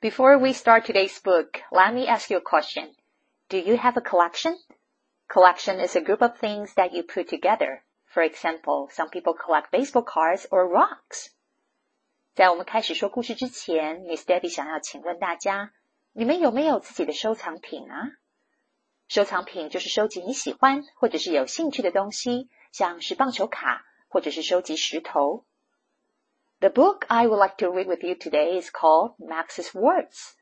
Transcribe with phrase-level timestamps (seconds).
[0.00, 2.94] Before we start today's book, let me ask you a question.
[3.48, 4.56] Do you have a collection?
[5.28, 7.82] Collection is a group of things that you put together.
[8.12, 11.30] For example, some people collect baseball cards or rocks.
[12.34, 15.72] 在我们开始说故事之前，Miss Debbie 想要请问大家，
[16.12, 18.12] 你们有没有自己的收藏品啊？
[19.08, 25.44] 收藏品就是收集你喜欢或者是有兴趣的东西，像是棒球卡或者是收集石头。
[26.61, 30.35] the book I would like to read with you today is called Max's Words,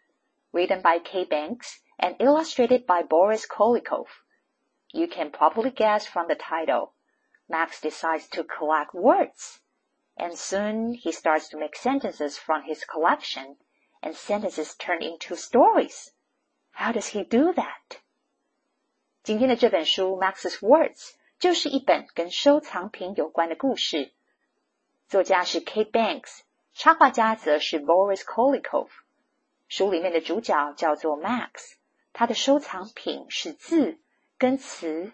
[0.52, 4.08] written by Kate Banks and illustrated by Boris Kulikov.
[4.92, 6.94] You can probably guess from the title.
[7.48, 9.59] Max decides to collect words,
[10.18, 13.58] and soon he starts to make sentences from his collection,
[14.02, 16.14] and sentences turn into stories.
[16.72, 18.02] How does he do that?
[19.22, 20.96] 今天的这本书《Max's Words》
[21.38, 24.14] 就是一本跟收藏品有关的故事。
[25.08, 26.41] 作家是 Kate Banks，
[26.73, 28.89] 插画家则是 Boris Kolikov。
[29.69, 31.75] 书里面的主角叫做 Max，
[32.11, 34.00] 他的收藏品是字
[34.38, 35.13] 跟词，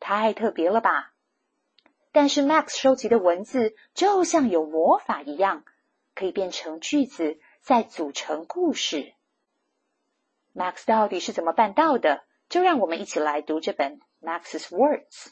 [0.00, 1.12] 太特别了吧？
[2.10, 5.64] 但是 Max 收集的文字就像有魔法一样，
[6.16, 9.14] 可以变成句子，再组成故事。
[10.52, 12.24] Max 到底是怎么办到的？
[12.48, 15.28] 就让我们一起来读这本 Max's Words。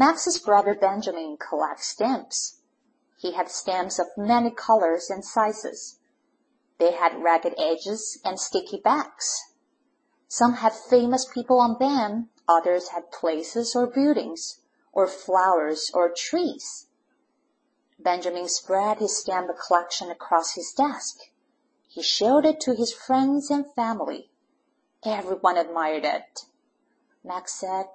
[0.00, 2.62] Max's brother Benjamin collects stamps.
[3.18, 5.98] He had stamps of many colors and sizes.
[6.78, 9.52] They had ragged edges and sticky backs.
[10.26, 16.86] Some had famous people on them, others had places or buildings, or flowers or trees.
[17.98, 21.18] Benjamin spread his stamp collection across his desk.
[21.88, 24.30] He showed it to his friends and family.
[25.04, 26.46] Everyone admired it.
[27.22, 27.88] Max said,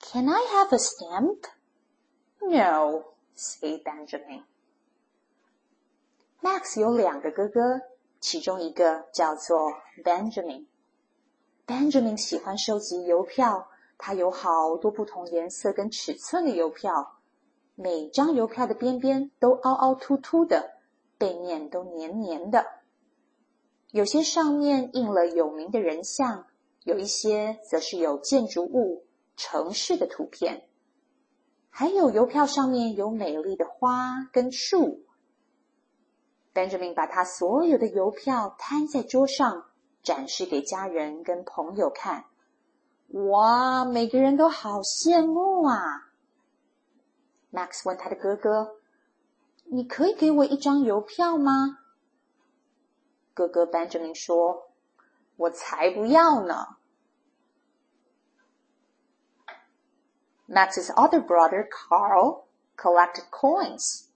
[0.00, 1.46] can I have a stamp?
[2.40, 3.04] No,
[3.34, 4.44] said Benjamin.
[6.40, 7.80] Max 有两个哥哥，
[8.20, 9.72] 其中一个叫做
[10.04, 10.66] Benjamin。
[11.66, 17.18] Benjamin 喜欢收集邮票，他有好多不同颜色跟尺寸的邮票，
[17.74, 20.78] 每张邮票的边边都凹凹凸凸的，
[21.18, 22.64] 背面都黏黏的。
[23.90, 26.46] 有些上面印了有名的人像，
[26.84, 29.04] 有一些则是有建筑物。
[29.38, 30.68] 城市的图片，
[31.70, 35.04] 还有邮票上面有美丽的花跟树。
[36.52, 39.66] Benjamin 把他所有的邮票摊在桌上，
[40.02, 42.24] 展示给家人跟朋友看。
[43.10, 46.10] 哇，每个人都好羡慕啊
[47.52, 48.80] ！Max 问他的哥哥
[49.70, 51.78] ：“你可以给我一张邮票吗？”
[53.32, 54.72] 哥哥 Benjamin 说
[55.36, 56.77] ：“我才不要呢！”
[60.48, 62.48] Max's other brother, Carl,
[62.78, 64.08] collected coins.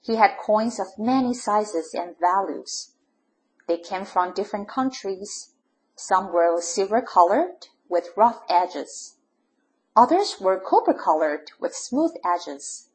[0.00, 2.94] He had coins of many sizes and values.
[3.66, 5.52] They came from different countries.
[5.94, 9.16] Some were silver colored with rough edges.
[9.94, 12.88] Others were copper colored with smooth edges.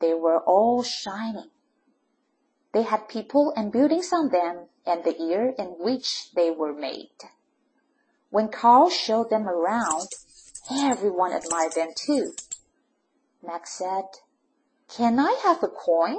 [0.00, 1.50] They were all shining.
[2.72, 7.16] They had people and buildings on them and the year in which they were made.
[8.30, 10.08] When Carl showed them around,
[10.69, 12.33] Everyone admired them too.
[13.41, 14.05] Max said,
[14.87, 16.17] Can I have a coin?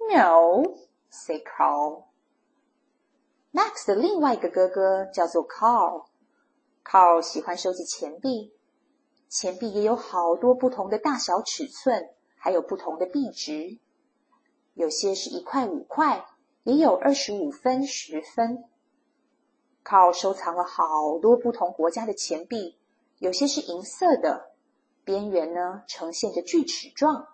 [0.00, 0.78] No,
[1.10, 2.04] said Carl.
[3.52, 8.52] Max 的另外一个哥哥叫做 Carl。Carl 喜欢收集钱币，
[9.28, 13.78] 钱币也有好多不同的大小尺寸，还有不同的币值。
[14.74, 16.24] 有些是一块五块，
[16.64, 18.64] 也有二十五分、十分。
[19.84, 22.78] Carl 收藏了好多不同国家的钱币。
[23.23, 24.51] 有些是银色的，
[25.05, 27.25] 边缘呢呈现着锯齿状；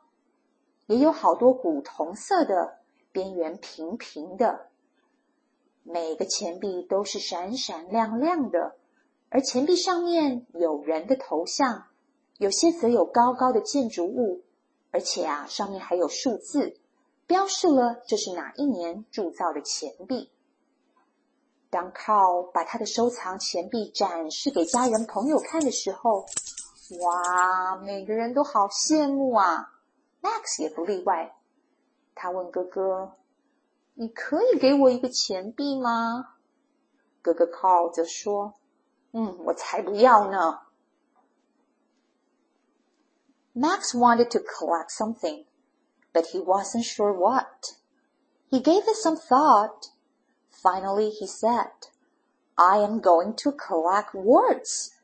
[0.85, 2.77] 也有好多古铜色的，
[3.11, 4.67] 边缘平平的。
[5.81, 8.75] 每个钱币都是闪闪亮亮的，
[9.29, 11.87] 而钱币上面有人的头像，
[12.37, 14.43] 有些则有高高的建筑物，
[14.91, 16.77] 而且啊，上面还有数字，
[17.25, 20.29] 标示了这是哪一年铸造的钱币。
[21.70, 26.24] 当 Carl 把他的收藏钱币展示给家人朋友看的时候，
[27.00, 29.72] 哇，每个人都好羡慕啊！
[30.22, 31.34] Max 也不例外。
[32.14, 33.18] 他问哥哥：“
[33.94, 36.36] 你可以给我一个钱币吗？”
[37.22, 40.60] 哥哥 Carl 则说：“嗯，我才不要呢。”
[43.56, 45.46] Max wanted to collect something,
[46.12, 47.74] but he wasn't sure what.
[48.50, 49.90] He gave it some thought.
[50.61, 51.87] Finally, he said,
[52.57, 54.95] I am going to collect words.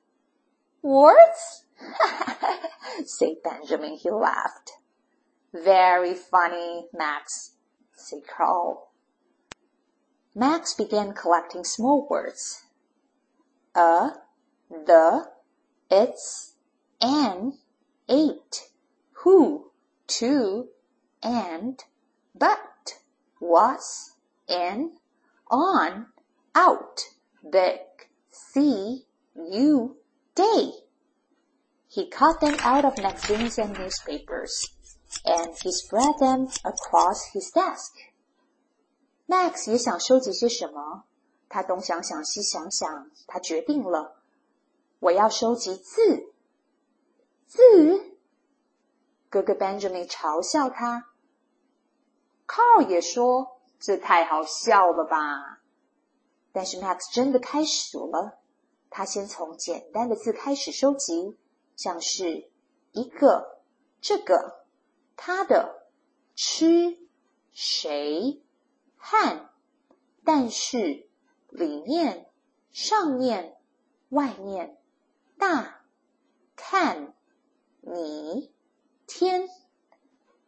[0.81, 1.65] Words?
[3.05, 3.97] said Benjamin.
[3.97, 4.73] He laughed.
[5.53, 7.53] Very funny, Max,
[7.93, 8.91] said Carl.
[10.35, 12.65] Max began collecting small words.
[13.73, 14.09] A,
[14.69, 15.29] the,
[15.89, 16.55] its,
[16.99, 17.53] and,
[18.09, 18.69] eight,
[19.23, 19.71] who,
[20.07, 20.67] to,
[21.23, 21.83] and,
[22.33, 22.99] but,
[23.39, 24.15] was,
[24.47, 24.97] in,
[25.50, 26.06] on,
[26.54, 27.00] out,
[27.42, 27.80] big,
[28.30, 29.96] see, you,
[30.34, 30.72] day.
[31.88, 34.68] He cut them out of magazines and newspapers,
[35.24, 37.94] and he spread them across his desk.
[39.26, 41.04] Max 也想收集些什么，
[41.48, 44.22] 他东想想西想想，他决定了，
[45.00, 46.32] 我要收集字。
[47.46, 48.16] 字？
[49.28, 51.08] 哥哥 Benjamin 嘲笑他，
[52.46, 55.61] Carl 也说 这太好笑了吧。
[56.51, 58.39] 但是 Max 真的开始了，
[58.89, 61.37] 他先从简单的字开始收集，
[61.75, 62.49] 像是
[62.91, 63.61] 一个、
[64.01, 64.65] 这个、
[65.15, 65.87] 他的、
[66.35, 66.97] 吃、
[67.51, 68.41] 谁、
[68.97, 69.49] 和、
[70.23, 71.07] 但是、
[71.49, 72.29] 里面、
[72.71, 73.57] 上面、
[74.09, 74.77] 外面、
[75.37, 75.81] 大、
[76.55, 77.13] 看。
[77.87, 78.51] 你
[79.05, 79.47] 天，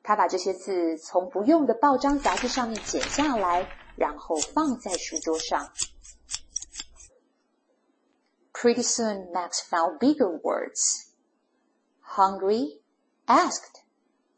[0.06, 5.70] 他把这些字从不用的报章杂志上面剪下来，然后放在书桌上。
[8.52, 11.10] Pretty soon, Max found bigger words.
[12.16, 12.80] Hungry,
[13.26, 13.82] asked,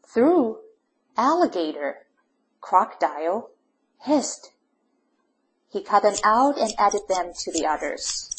[0.06, 0.58] threw,
[1.14, 2.06] alligator,
[2.60, 3.50] crocodile,
[3.98, 4.52] hissed.
[5.68, 8.30] He cut them out and added them to the others.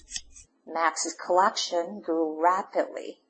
[0.65, 3.21] Max's collection grew rapidly.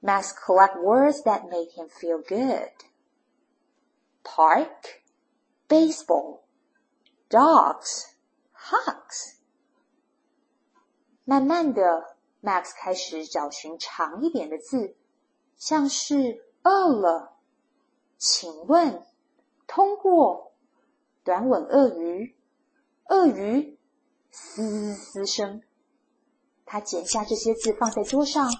[0.00, 2.72] Max collect words that made him feel good.
[4.24, 5.02] Park,
[5.68, 6.40] baseball,
[7.28, 8.06] dogs,
[8.52, 9.36] hugs.
[11.24, 14.96] 慢慢的，Max 开始找寻长一点的字，
[15.56, 17.36] 像是饿了、
[18.18, 19.06] 请问、
[19.68, 20.52] 通过、
[21.22, 22.36] 短吻鳄鱼、
[23.06, 23.78] 鳄鱼、
[24.32, 25.62] 嘶嘶声。
[26.66, 28.50] 他剪下这些字放在桌上，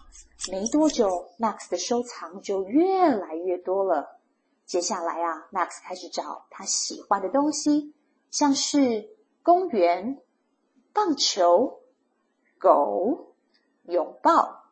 [0.51, 4.19] 没多久，Max 的收藏就越来越多了。
[4.67, 7.95] 接下来啊，Max 开始找他喜欢的东西，
[8.31, 9.09] 像是
[9.43, 10.21] 公园、
[10.93, 11.81] 棒球、
[12.59, 13.35] 狗、
[13.85, 14.63] 拥抱。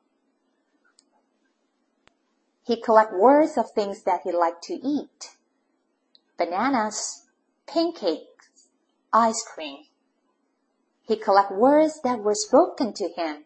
[2.64, 5.30] He collect words of things that he liked to eat:
[6.36, 7.24] bananas,
[7.66, 8.28] pancakes,
[9.10, 9.86] ice cream.
[11.06, 13.44] He collect words that were spoken to him.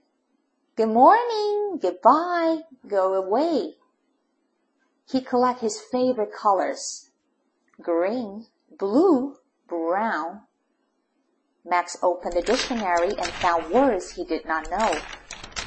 [0.79, 3.77] Good morning, goodbye, go away.
[5.07, 7.11] He collect his favorite colors.
[7.81, 9.37] Green, blue,
[9.69, 10.41] brown.
[11.65, 15.01] Max opened the dictionary and found words he did not know.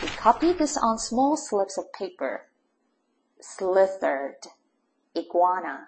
[0.01, 2.49] He copied this on small slips of paper.
[3.39, 4.47] Slithered,
[5.15, 5.87] iguana.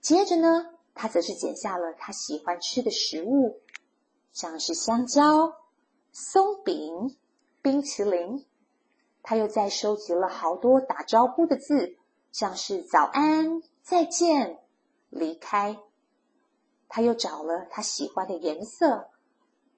[0.00, 3.60] 接着呢，他则是剪下了他喜欢吃的食物
[4.32, 5.56] 像是香蕉、
[6.10, 7.16] 松饼、
[7.67, 8.45] 冰淇淋。
[9.21, 11.97] 他又在收集了好多打招呼的字，
[12.31, 14.59] 像是早安、再见、
[15.09, 15.77] 离开。
[16.87, 19.09] 他又找了他喜欢的颜色：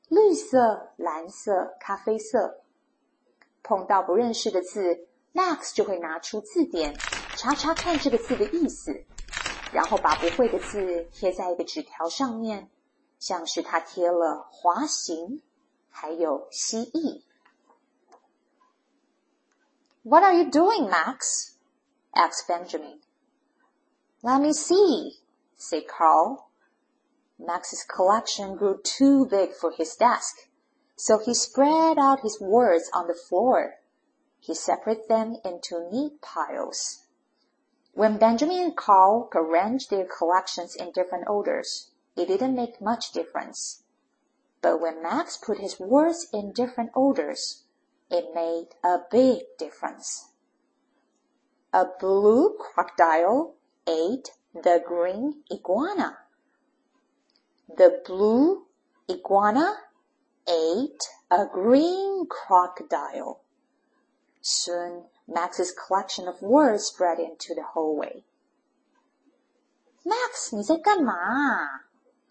[0.07, 2.61] 绿色、蓝色、咖啡色。
[3.63, 6.95] 碰到不认识的字，Max 就会拿出字典
[7.37, 9.03] 查查看这个字的意思，
[9.73, 12.69] 然后把不会的字贴在一个纸条上面。
[13.17, 15.41] 像是他贴了滑行，
[15.89, 17.23] 还有蜥蜴。
[20.09, 21.59] What are you doing, Max?
[22.15, 23.01] asked Benjamin.
[24.23, 25.19] Let me see,
[25.55, 26.49] said Carl.
[27.37, 30.49] Max's collection grew too big for his desk,
[30.95, 33.81] so he spread out his words on the floor.
[34.39, 37.05] He separated them into neat piles.
[37.93, 43.83] When Benjamin and Carl arranged their collections in different orders, it didn't make much difference.
[44.63, 47.65] But when Max put his words in different orders,
[48.10, 50.28] it made a big difference.
[51.72, 53.54] A blue crocodile
[53.86, 56.18] ate the green iguana.
[57.68, 58.66] The blue
[59.08, 59.78] iguana
[60.46, 63.40] ate a green crocodile.
[64.40, 68.22] Soon, Max's collection of words spread into the hallway.
[70.04, 71.80] Max，你在干嘛？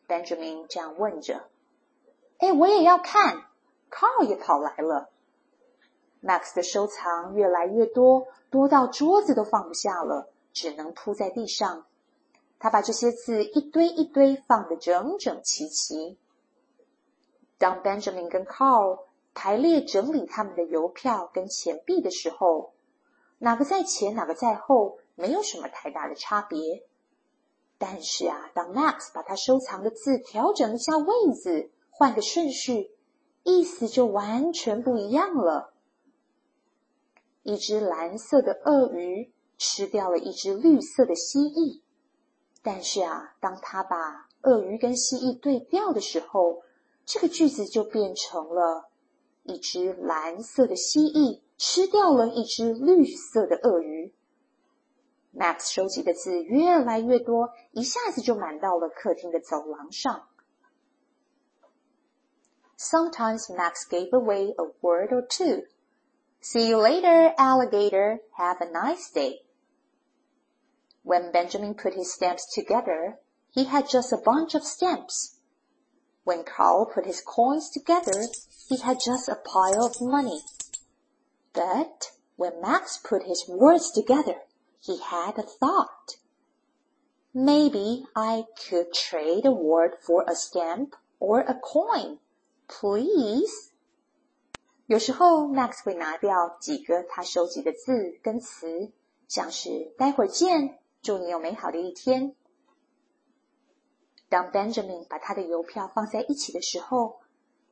[0.08, 1.50] Benjamin 这样问着。
[2.38, 3.46] 哎，我也要看。
[3.90, 5.10] Carl 也跑来了。
[6.23, 11.87] Max 的收藏越来越多，多到桌子都放不下了，只能铺在地上。
[12.59, 16.19] 他把这些字一堆一堆放得整整齐齐。
[17.57, 19.01] 当 Benjamin 跟 Carl
[19.33, 22.73] 排列整理他们的邮票跟钱币的时候，
[23.39, 26.83] 哪个在前，哪个在后，没有什么太大的差别。
[27.79, 32.91] 但是啊，当 Max 把他收藏的字调整一下位子，换个顺序，
[33.45, 35.73] 意思就完全不一样了。
[37.49, 41.81] 一只蓝色的鳄鱼吃掉了一只绿色的蜥蜴，
[42.63, 46.63] 但是啊，当他把鳄鱼跟蜥蜴对调的时候，
[47.07, 48.91] 这个句子就变成了
[49.45, 54.13] 一只蓝色的蜥蜴吃掉了一只绿色的鳄鱼。
[55.35, 60.29] Max 收集的字越来越多，一下子就满到了客厅的走廊上。
[62.77, 65.67] Sometimes Max gave away a word or two.
[66.51, 68.21] See you later, alligator.
[68.39, 69.41] Have a nice day.
[71.03, 73.19] When Benjamin put his stamps together,
[73.53, 75.41] he had just a bunch of stamps.
[76.25, 78.25] When Carl put his coins together,
[78.67, 80.41] he had just a pile of money.
[81.53, 84.37] But when Max put his words together,
[84.81, 86.17] he had a thought.
[87.35, 92.21] Maybe I could trade a word for a stamp or a coin,
[92.69, 93.68] please.
[94.89, 98.91] 有时候，Max 会拿掉几个他收集的字跟词，
[99.29, 102.35] 像是“待会儿见”“祝你有美好的一天”。
[104.31, 107.21] 当 Benjamin 把他的邮票放在一起的时候，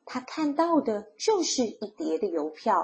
[0.05, 2.75] 他看到的就是一叠的邮票；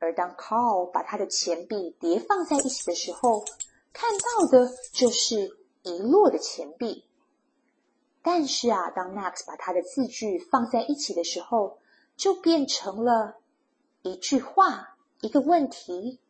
[0.00, 3.44] 而当 Carl 把他的钱币叠放在一起的时候，
[3.92, 7.04] 看到的就是一摞的钱币。
[8.20, 11.78] 但是啊，当 Max 把他的字句放在一起的时候，
[12.18, 13.36] 就变成了
[14.02, 16.20] 一句话，一个问题。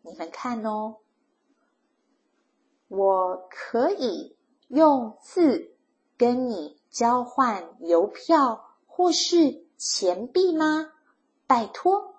[0.00, 0.96] 你们看哦，
[2.88, 4.36] 我可以
[4.68, 5.76] 用字
[6.16, 10.92] 跟你交换邮票或是钱币吗？
[11.46, 12.14] 拜托。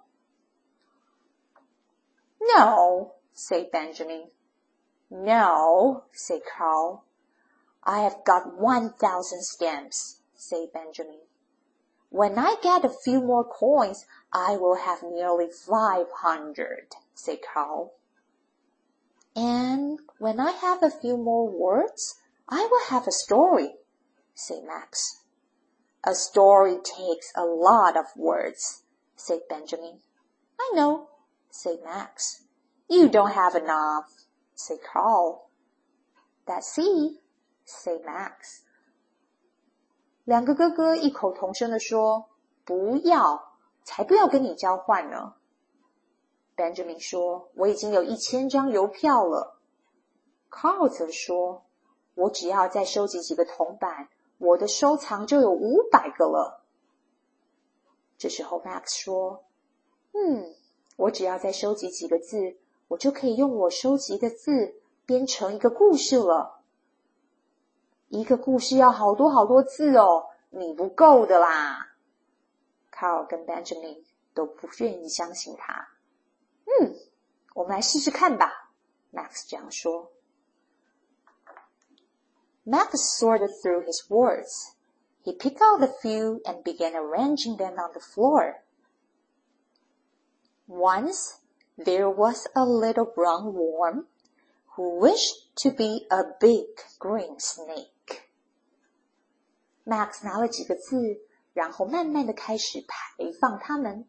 [2.40, 4.30] No, say Benjamin.
[5.10, 7.02] No, say Carl.
[7.80, 11.22] I have got one thousand stamps, say Benjamin.
[12.10, 17.94] When I get a few more coins, I will have nearly five hundred, said Carl.
[19.36, 22.16] And when I have a few more words,
[22.50, 23.76] I will have a story,
[24.34, 25.22] said Max.
[26.04, 28.84] A story takes a lot of words,
[29.16, 30.00] said Benjamin.
[30.60, 31.10] I know,
[31.50, 32.44] said Max.
[32.90, 35.50] You don't have enough, said Carl.
[36.48, 37.20] That's see,
[37.66, 38.64] said Max.
[40.27, 42.25] 两个哥哥异口同声的说
[42.65, 43.53] ：“不要，
[43.86, 45.36] 才不要跟你交换呢。”
[46.57, 49.57] Benjamin 说：“我已经有一千张邮票了。”
[50.51, 51.63] Carl 则说
[52.13, 56.65] ：“我只要再收集几个铜板，我的收藏就有五百个了。”
[58.19, 59.46] 这时候 Max 说
[60.12, 60.53] ：“嗯，
[60.98, 62.57] 我只要再收集几个字，
[62.89, 66.57] 我就可以用我收集的字编成一个故事了。”
[68.09, 71.95] 一个故事要好多好多字哦，你不够的啦。
[72.93, 74.02] Carl 跟 Benjamin
[74.35, 75.88] 都不愿意相信他。
[76.64, 76.95] 嗯，
[77.55, 78.71] 我们来试试看吧。
[79.12, 80.12] Max 这样说。
[82.64, 84.75] Max sorted through his words.
[85.25, 88.62] He picked out a few and began arranging them on the floor.
[90.67, 91.38] Once
[91.76, 94.07] there was a little brown worm
[94.76, 96.67] who wished to be a big
[96.99, 97.88] green snake.
[99.87, 101.21] Max 拿了几个字，
[101.52, 104.07] 然后慢慢的开始排放它们。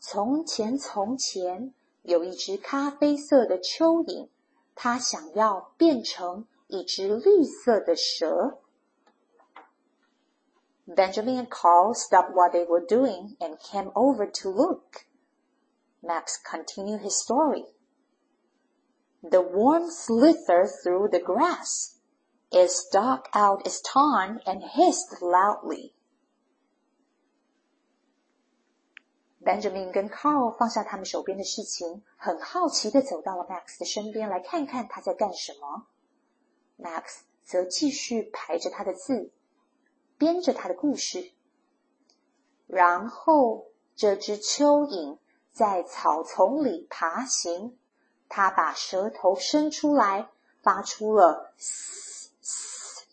[0.00, 4.28] 从前，从前有一只咖啡色的蚯蚓，
[4.74, 8.60] 它想要变成一只绿色的蛇。
[10.86, 15.06] Benjamin and Carl stopped what they were doing and came over to look.
[16.02, 17.64] Max continued his story.
[19.22, 21.96] The worm slithered through the grass.
[22.51, 25.93] It stuck out its tongue and hissed loudly.
[29.41, 35.87] Benjamin 跟 Carl 放下他们手边的事情，很好奇的走到了 Max 的身边，来看看他在干什么。
[36.77, 39.31] Max 则继续排着他的字，
[40.17, 41.31] 编着他的故事。
[42.67, 45.19] 然后，这只蚯蚓
[45.51, 47.77] 在草丛里爬行。
[48.27, 50.29] 它把舌头伸出来，
[50.61, 52.18] 发出了嘶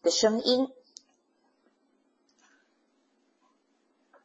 [0.06, 0.68] 的声音。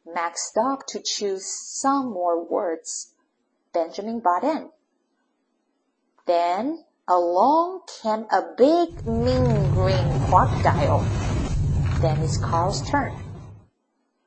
[0.05, 3.13] Max stopped to choose some more words.
[3.73, 4.71] Benjamin bought in.
[6.25, 11.03] Then along came a big mean green crocodile.
[12.01, 13.15] Then it's Carl's turn.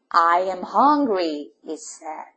[0.09, 2.35] I am hungry, it said.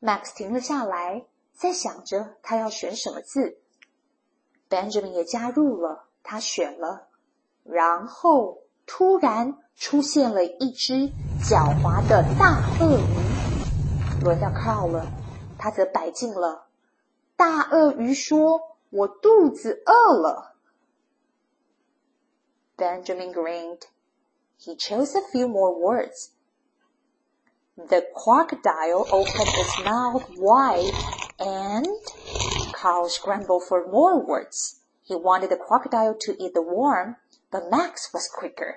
[0.00, 3.58] Max 停了下来，在想着他要选什么字。
[4.68, 7.08] Benjamin 也加入了，他选了，
[7.64, 11.10] 然后突然出现了一只
[11.42, 14.22] 狡猾的大鳄鱼。
[14.22, 15.06] 轮到 Carl 了，
[15.58, 16.66] 他则摆进了。
[17.36, 20.54] 大鳄鱼说：“我肚子饿了。”
[22.78, 23.82] Benjamin grinned.
[24.58, 26.30] He chose a few more words.
[27.76, 30.94] The crocodile opened its mouth wide
[31.38, 31.86] and
[32.72, 34.76] Carl scrambled for more words.
[35.04, 37.16] He wanted the crocodile to eat the worm,
[37.50, 38.76] but Max was quicker.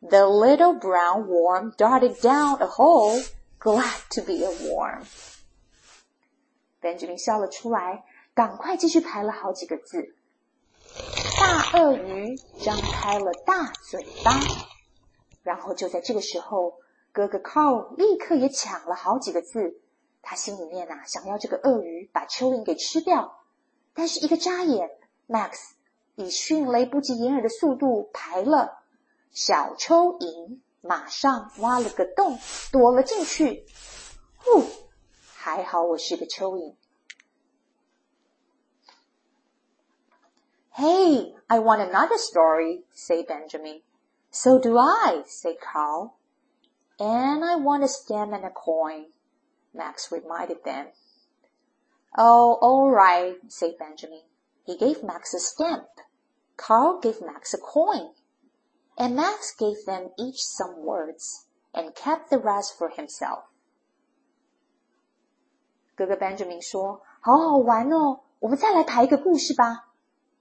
[0.00, 3.20] The little brown worm darted down a hole,
[3.58, 5.04] glad to be a worm.
[6.80, 10.14] Benjamin 笑了出来，赶快继续排了好几个字。
[11.38, 14.32] 大鳄鱼张开了大嘴巴，
[15.42, 16.80] 然后就在这个时候。
[17.12, 19.80] 哥哥 Carl 立刻也抢了好几个字，
[20.20, 23.40] 他心里面呐想要这个鳄鱼把蚯蚓给吃掉，
[23.94, 24.90] 但是一个眨眼，
[25.26, 25.70] Max
[26.14, 28.78] 以迅雷不及掩耳的速度排了，
[29.30, 32.38] 小蚯蚓马上挖了个洞
[32.72, 33.66] 躲了进去。
[34.38, 34.64] 呼，
[35.34, 36.74] 还好我是个蚯蚓。
[40.72, 43.82] Hey, I want another story, say Benjamin.
[44.30, 46.12] So do I, say Carl.
[46.98, 49.06] And I want a stamp and a coin,
[49.72, 50.88] Max reminded them.
[52.16, 54.22] Oh, all right, said Benjamin.
[54.64, 55.88] He gave Max a stamp.
[56.56, 58.14] Carl gave Max a coin.
[58.98, 63.44] And Max gave them each some words and kept the rest for himself.
[65.94, 69.92] 哥哥 Benjamin 说：“好好玩哦，我们再来排一个故事吧。”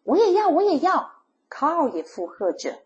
[0.04, 1.12] 我也要，我也要。
[1.49, 2.80] Carl 也附和着。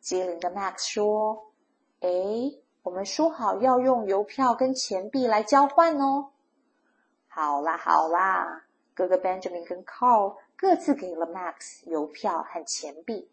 [0.00, 6.30] 机灵的 Max 说：“诶，我们说好要用邮票跟钱币来交换哦。
[7.28, 13.30] 好啦好啦，哥哥 Benjamin 跟 Carl 各自给了 Max 邮票和钱币，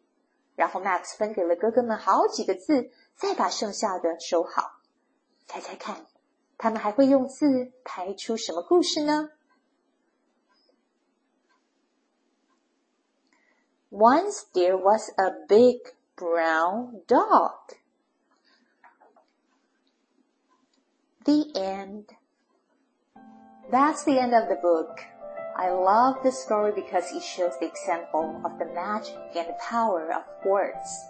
[0.56, 4.80] 然后 Max 分给了哥哥们好几个字，再把剩下的收好。
[5.48, 6.06] 猜猜看，
[6.58, 9.30] 他们还会用字排出什么故事呢？
[13.92, 17.76] Once there was a big brown dog.
[21.24, 22.08] The end.
[23.72, 25.00] That's the end of the book.
[25.61, 30.11] I love this story because it shows the example of the magic and the power
[30.11, 31.05] of words.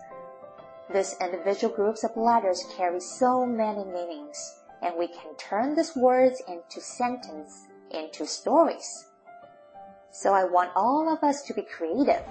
[0.92, 6.42] These individual groups of letters carry so many meanings, and we can turn these words
[6.48, 9.06] into sentences, into stories.
[10.10, 12.24] So I want all of us to be creative,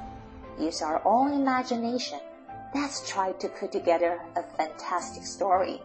[0.59, 2.19] use our own imagination.
[2.75, 5.81] Let's try to put together a fantastic story.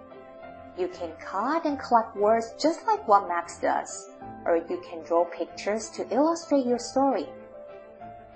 [0.77, 4.11] You can cut and collect words just like what Max does,
[4.45, 7.28] or you can draw pictures to illustrate your story.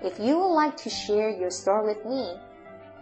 [0.02, 2.38] If you would like to share your story with me,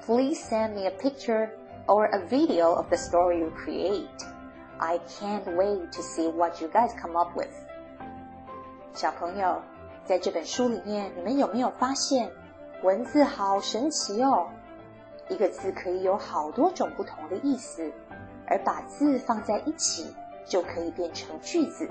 [0.04, 1.50] please send me a picture
[1.88, 4.24] or a video of the story you create.
[4.78, 7.52] I can't wait to see what you guys come up with.
[8.94, 9.62] 小朋友，
[10.04, 12.30] 在这本书里面，你们有没有发现
[12.82, 14.48] 文字好神奇哦？
[15.28, 17.90] 一个字可以有好多种不同的意思。
[18.48, 21.88] 而把字放在一起，就可以变成句子。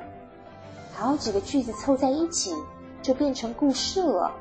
[0.98, 2.54] 好几个句子凑在一起，
[3.02, 4.32] 就变成故事了。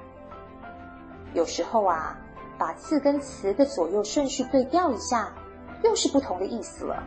[1.34, 2.18] 有时候啊，
[2.58, 5.34] 把字跟词的左右顺序对调一下，
[5.84, 7.04] 又是不同的意思了。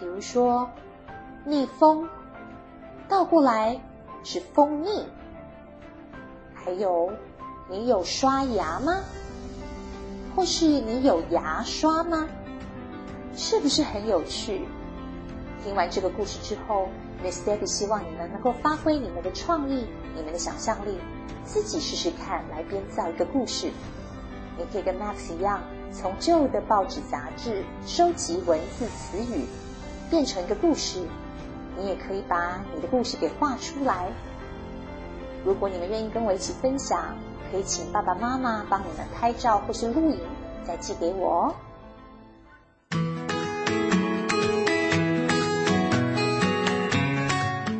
[0.00, 0.70] 比如说，
[1.44, 2.08] 逆风，
[3.06, 3.78] 倒过来
[4.24, 5.06] 是风逆。
[6.54, 7.12] 还有，
[7.68, 8.94] 你有刷牙吗？
[10.34, 12.26] 或是你有牙刷吗？
[13.34, 14.66] 是不是很有趣？
[15.66, 16.88] 听完这个故事之后
[17.24, 20.96] ，Miss Debbie 希望你们能够发挥你们的创意、你们的想象力，
[21.44, 23.72] 自己试试看来编造一个故事。
[24.56, 25.60] 你可以跟 Max 一样，
[25.92, 29.44] 从旧的报纸、杂志收集文字、词语，
[30.08, 31.00] 变成一个故事。
[31.76, 34.12] 你也可以把你的故事给画出来。
[35.44, 37.16] 如果你们愿意跟我一起分享，
[37.50, 40.20] 可以请爸爸妈妈帮你们拍照或是录影，
[40.64, 41.54] 再寄给我哦。